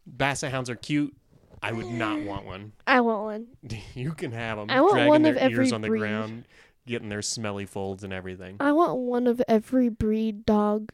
basset 0.05 0.51
hounds 0.51 0.69
are 0.69 0.75
cute. 0.75 1.15
I 1.61 1.71
would 1.73 1.87
not 1.87 2.21
want 2.21 2.45
one. 2.45 2.71
I 2.87 3.01
want 3.01 3.23
one. 3.23 3.47
you 3.95 4.11
can 4.13 4.31
have 4.31 4.57
them 4.57 4.69
I 4.69 4.81
want 4.81 4.93
dragging 4.93 5.09
one 5.09 5.25
of 5.25 5.35
every 5.37 5.65
ears 5.65 5.73
on 5.73 5.81
the 5.81 5.89
ground 5.89 6.45
getting 6.89 7.09
their 7.09 7.21
smelly 7.21 7.65
folds 7.65 8.03
and 8.03 8.11
everything 8.11 8.57
I 8.59 8.71
want 8.71 8.97
one 8.97 9.27
of 9.27 9.41
every 9.47 9.89
breed 9.89 10.45
dog 10.45 10.91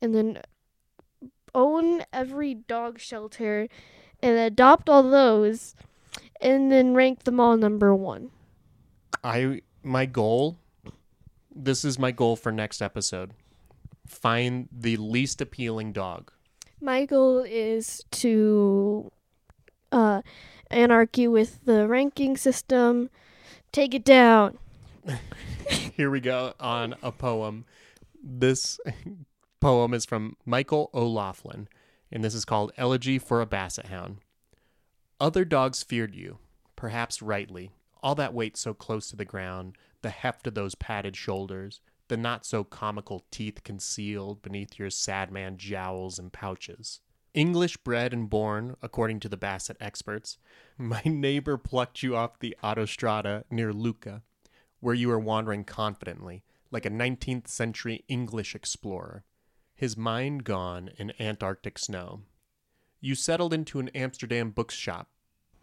and 0.00 0.14
then 0.14 0.40
own 1.54 2.04
every 2.12 2.54
dog 2.54 2.98
shelter 3.00 3.68
and 4.22 4.38
adopt 4.38 4.88
all 4.88 5.02
those 5.02 5.74
and 6.40 6.70
then 6.70 6.94
rank 6.94 7.24
them 7.24 7.40
all 7.40 7.56
number 7.56 7.94
one. 7.94 8.30
I 9.24 9.62
my 9.82 10.06
goal 10.06 10.58
this 11.54 11.84
is 11.84 11.98
my 11.98 12.12
goal 12.12 12.36
for 12.36 12.50
next 12.50 12.80
episode. 12.80 13.32
Find 14.06 14.68
the 14.72 14.96
least 14.96 15.40
appealing 15.40 15.92
dog. 15.92 16.32
My 16.80 17.04
goal 17.04 17.40
is 17.40 18.04
to 18.12 19.10
uh 19.90 20.22
anarchy 20.70 21.26
with 21.26 21.64
the 21.64 21.88
ranking 21.88 22.36
system. 22.36 23.10
Take 23.72 23.92
it 23.92 24.04
down. 24.04 24.58
Here 25.96 26.10
we 26.10 26.20
go 26.20 26.54
on 26.60 26.94
a 27.02 27.12
poem. 27.12 27.64
This 28.22 28.78
poem 29.60 29.94
is 29.94 30.04
from 30.04 30.36
Michael 30.44 30.90
O'Loughlin, 30.94 31.68
and 32.10 32.22
this 32.22 32.34
is 32.34 32.44
called 32.44 32.72
Elegy 32.76 33.18
for 33.18 33.40
a 33.40 33.46
Basset 33.46 33.86
Hound. 33.86 34.18
Other 35.20 35.44
dogs 35.44 35.82
feared 35.82 36.14
you, 36.14 36.38
perhaps 36.76 37.22
rightly. 37.22 37.70
All 38.02 38.14
that 38.16 38.34
weight 38.34 38.56
so 38.56 38.74
close 38.74 39.08
to 39.10 39.16
the 39.16 39.24
ground, 39.24 39.76
the 40.02 40.10
heft 40.10 40.46
of 40.46 40.54
those 40.54 40.74
padded 40.74 41.16
shoulders, 41.16 41.80
the 42.08 42.16
not 42.16 42.44
so 42.44 42.64
comical 42.64 43.24
teeth 43.30 43.62
concealed 43.64 44.42
beneath 44.42 44.78
your 44.78 44.90
sad 44.90 45.30
man 45.30 45.56
jowls 45.56 46.18
and 46.18 46.32
pouches. 46.32 47.00
English 47.34 47.78
bred 47.78 48.12
and 48.12 48.28
born, 48.28 48.76
according 48.82 49.18
to 49.20 49.28
the 49.28 49.36
Basset 49.36 49.76
experts, 49.80 50.38
my 50.78 51.02
neighbor 51.04 51.56
plucked 51.56 52.02
you 52.02 52.14
off 52.14 52.38
the 52.38 52.56
autostrada 52.62 53.44
near 53.50 53.72
Lucca, 53.72 54.22
where 54.82 54.96
you 54.96 55.06
were 55.06 55.18
wandering 55.18 55.62
confidently, 55.62 56.42
like 56.72 56.84
a 56.84 56.90
19th 56.90 57.46
century 57.46 58.04
English 58.08 58.52
explorer, 58.52 59.22
his 59.76 59.96
mind 59.96 60.42
gone 60.42 60.90
in 60.98 61.12
Antarctic 61.20 61.78
snow. 61.78 62.22
You 63.00 63.14
settled 63.14 63.54
into 63.54 63.78
an 63.78 63.90
Amsterdam 63.90 64.50
bookshop, 64.50 65.08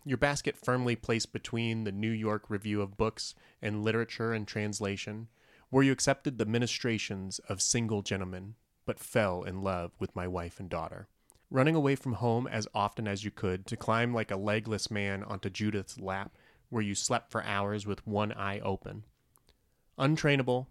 your 0.06 0.18
basket 0.18 0.56
firmly 0.56 0.96
placed 0.96 1.34
between 1.34 1.84
the 1.84 1.92
New 1.92 2.12
York 2.12 2.50
Review 2.50 2.82
of 2.82 2.96
Books 2.96 3.36
and 3.62 3.84
Literature 3.84 4.32
and 4.32 4.48
Translation, 4.48 5.28
where 5.70 5.84
you 5.84 5.92
accepted 5.92 6.38
the 6.38 6.46
ministrations 6.46 7.40
of 7.50 7.62
single 7.62 8.02
gentlemen, 8.02 8.56
but 8.86 9.00
fell 9.00 9.44
in 9.44 9.62
love 9.62 9.92
with 10.00 10.16
my 10.16 10.30
wife 10.30 10.62
and 10.62 10.70
daughter. 10.70 11.10
Running 11.52 11.76
away 11.76 11.96
from 11.98 12.14
home 12.14 12.48
as 12.48 12.70
often 12.74 13.06
as 13.06 13.26
you 13.26 13.32
could 13.32 13.66
to 13.66 13.76
climb 13.76 14.14
like 14.14 14.32
a 14.32 14.38
legless 14.38 14.90
man 14.90 15.26
onto 15.26 15.50
Judith's 15.50 16.00
lap, 16.00 16.32
where 16.70 16.84
you 16.84 16.96
slept 16.96 17.32
for 17.32 17.44
hours 17.44 17.86
with 17.86 18.06
one 18.06 18.32
eye 18.34 18.60
open. 18.60 19.04
Untrainable, 19.98 20.68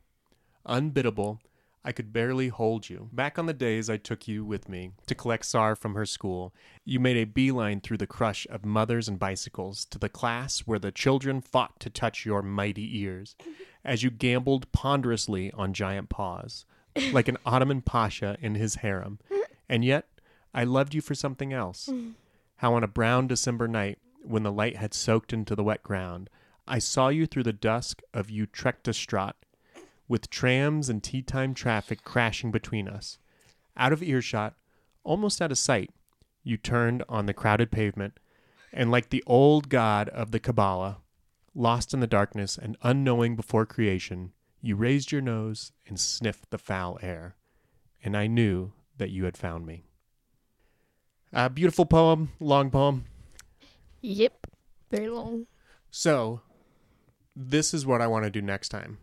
unbiddable, 0.67 1.39
I 1.85 1.93
could 1.93 2.13
barely 2.13 2.49
hold 2.49 2.91
you. 2.91 3.09
Back 3.13 3.39
on 3.39 3.47
the 3.47 3.55
days 3.55 3.89
I 3.89 3.97
took 3.97 4.29
you 4.29 4.45
with 4.45 4.69
me 4.69 4.93
to 5.07 5.15
collect 5.15 5.47
Sar 5.47 5.75
from 5.77 5.95
her 5.95 6.05
school, 6.05 6.53
you 6.85 7.01
made 7.01 7.17
a 7.17 7.25
beeline 7.25 7.81
through 7.81 7.99
the 7.99 8.07
crush 8.07 8.47
of 8.51 8.65
mothers 8.65 9.09
and 9.09 9.19
bicycles 9.19 9.85
to 9.87 9.99
the 9.99 10.09
class 10.09 10.61
where 10.61 10.79
the 10.79 10.93
children 10.93 11.41
fought 11.41 11.79
to 11.81 11.91
touch 11.91 12.27
your 12.27 12.43
mighty 12.43 12.99
ears 13.01 13.37
as 13.85 14.03
you 14.03 14.11
gamboled 14.11 14.71
ponderously 14.73 15.53
on 15.53 15.73
giant 15.73 16.09
paws, 16.09 16.67
like 17.13 17.29
an 17.29 17.39
Ottoman 17.47 17.81
pasha 17.81 18.37
in 18.41 18.55
his 18.55 18.77
harem. 18.77 19.19
And 19.69 19.85
yet, 19.85 20.09
I 20.53 20.65
loved 20.65 20.95
you 20.95 21.01
for 21.01 21.15
something 21.15 21.53
else. 21.53 21.89
How 22.57 22.75
on 22.75 22.83
a 22.83 22.89
brown 22.89 23.29
December 23.29 23.69
night, 23.69 23.99
when 24.23 24.43
the 24.43 24.53
light 24.53 24.77
had 24.77 24.95
soaked 24.95 25.33
into 25.33 25.55
the 25.55 25.65
wet 25.65 25.83
ground, 25.83 26.31
I 26.67 26.79
saw 26.79 27.09
you 27.09 27.27
through 27.27 27.45
the 27.45 27.53
dusk 27.53 28.03
of 28.13 28.29
Utrechtstraat 28.29 29.35
with 30.09 30.31
trams 30.31 30.89
and 30.89 31.03
tea 31.03 31.23
time 31.23 31.55
traffic 31.55 32.03
crashing 32.03 32.51
between 32.51 32.89
us. 32.89 33.19
Out 33.77 33.93
of 33.93 34.03
earshot, 34.03 34.55
almost 35.05 35.41
out 35.41 35.53
of 35.53 35.59
sight, 35.59 35.91
you 36.43 36.57
turned 36.57 37.05
on 37.09 37.27
the 37.27 37.35
crowded 37.35 37.71
pavement, 37.71 38.19
and 38.73 38.91
like 38.91 39.11
the 39.11 39.25
old 39.27 39.69
god 39.69 40.09
of 40.11 40.31
the 40.31 40.41
Kabbalah, 40.41 40.99
lost 41.55 41.93
in 41.93 42.01
the 42.01 42.07
darkness 42.07 42.57
and 42.57 42.77
unknowing 42.83 43.37
before 43.37 43.67
creation, 43.67 44.33
you 44.61 44.77
raised 44.77 45.13
your 45.13 45.21
nose 45.21 45.73
and 45.87 46.01
sniffed 46.01 46.51
the 46.51 46.59
foul 46.59 46.99
air, 47.03 47.37
and 48.03 48.17
I 48.17 48.27
knew 48.27 48.73
that 48.97 49.11
you 49.11 49.25
had 49.25 49.37
found 49.37 49.67
me. 49.67 49.85
A 51.33 51.51
beautiful 51.51 51.87
poem, 51.87 52.33
long 52.41 52.71
poem. 52.71 53.05
Yep. 54.01 54.47
Very 54.91 55.09
long. 55.09 55.47
So, 55.91 56.41
this 57.35 57.73
is 57.75 57.87
what 57.87 58.01
I 58.01 58.07
want 58.07 58.25
to 58.25 58.31
do 58.31 58.43
next 58.43 58.69
time. 58.71 58.99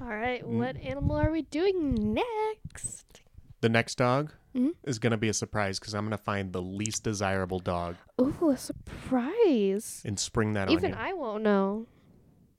All 0.00 0.06
right. 0.08 0.42
Mm. 0.44 0.58
What 0.58 0.76
animal 0.78 1.16
are 1.16 1.30
we 1.30 1.42
doing 1.42 2.14
next? 2.14 3.22
The 3.60 3.68
next 3.68 3.96
dog 3.96 4.32
Mhm. 4.54 4.72
is 4.84 4.98
going 4.98 5.12
to 5.12 5.16
be 5.16 5.28
a 5.28 5.34
surprise 5.34 5.78
because 5.78 5.94
I'm 5.94 6.02
going 6.04 6.16
to 6.16 6.22
find 6.22 6.52
the 6.52 6.60
least 6.62 7.04
desirable 7.04 7.58
dog 7.60 7.96
Ooh, 8.20 8.50
a 8.50 8.56
surprise. 8.56 10.02
and 10.04 10.18
spring 10.18 10.54
that 10.54 10.70
Even 10.70 10.92
on 10.94 10.98
you. 10.98 11.04
I 11.04 11.12
won't 11.12 11.42
know 11.44 11.86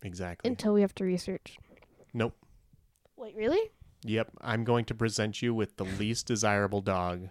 exactly. 0.01 0.49
until 0.49 0.73
we 0.73 0.81
have 0.81 0.95
to 0.95 1.03
research. 1.05 1.57
nope. 2.13 2.35
Wait, 3.17 3.35
really? 3.35 3.69
Yep. 4.05 4.31
I'm 4.41 4.63
going 4.63 4.85
to 4.85 4.95
present 4.95 5.41
you 5.41 5.53
with 5.53 5.77
the 5.77 5.85
least 5.85 6.27
desirable 6.27 6.81
dog. 6.81 7.29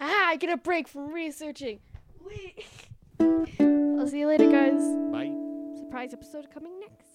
Ah, 0.00 0.28
I 0.28 0.36
get 0.36 0.50
a 0.50 0.56
break 0.56 0.88
from 0.88 1.12
researching. 1.12 1.80
Wait. 2.20 2.64
I'll 3.20 4.06
see 4.08 4.20
you 4.20 4.26
later, 4.26 4.50
guys. 4.50 4.82
Bye. 5.12 5.32
Surprise 5.76 6.12
episode 6.12 6.50
coming 6.50 6.78
next. 6.80 7.05